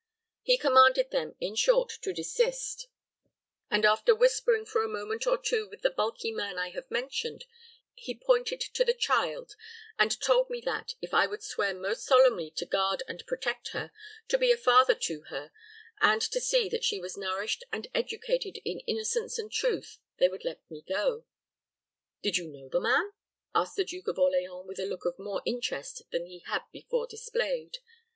He 0.41 0.57
commanded 0.57 1.11
them, 1.11 1.35
in 1.39 1.53
short, 1.55 1.91
to 2.01 2.11
desist; 2.11 2.87
and, 3.69 3.85
after 3.85 4.15
whispering 4.15 4.65
for 4.65 4.83
a 4.83 4.87
moment 4.89 5.27
or 5.27 5.37
two 5.37 5.67
with 5.69 5.81
the 5.83 5.91
bulky 5.91 6.31
man 6.31 6.57
I 6.57 6.71
have 6.71 6.89
mentioned, 6.89 7.45
he 7.93 8.15
pointed 8.15 8.61
to 8.61 8.83
the 8.83 8.95
child, 8.95 9.55
and 9.99 10.19
told 10.19 10.49
me 10.49 10.59
that, 10.61 10.95
if 11.03 11.13
I 11.13 11.27
would 11.27 11.43
swear 11.43 11.75
most 11.75 12.03
solemnly 12.03 12.49
to 12.57 12.65
guard 12.65 13.03
and 13.07 13.23
protect 13.27 13.73
her, 13.73 13.91
to 14.29 14.39
be 14.39 14.51
a 14.51 14.57
father 14.57 14.95
to 14.95 15.21
her, 15.29 15.51
and 16.01 16.19
to 16.23 16.41
see 16.41 16.67
that 16.67 16.83
she 16.83 16.99
was 16.99 17.15
nourished 17.15 17.63
and 17.71 17.87
educated 17.93 18.57
in 18.65 18.79
innocence 18.87 19.37
and 19.37 19.51
truth, 19.51 19.99
they 20.17 20.27
would 20.29 20.43
let 20.43 20.61
me 20.71 20.81
go." 20.89 21.25
"Did 22.23 22.37
you 22.37 22.47
know 22.47 22.69
the 22.69 22.81
man?" 22.81 23.11
asked 23.53 23.75
the 23.75 23.85
Duke 23.85 24.07
of 24.07 24.17
Orleans, 24.17 24.65
with 24.67 24.79
a 24.79 24.85
look 24.87 25.05
of 25.05 25.19
more 25.19 25.43
interest 25.45 26.09
than 26.09 26.25
he 26.25 26.39
had 26.47 26.63
before 26.71 27.05
displayed. 27.05 27.77